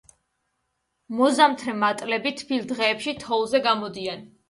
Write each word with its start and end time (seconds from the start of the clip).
მოზამთრე 1.19 1.77
მატლები 1.83 2.35
თბილ 2.43 2.69
დღეებში 2.75 3.17
თოვლზე 3.25 3.67
გამოდიან. 3.73 4.31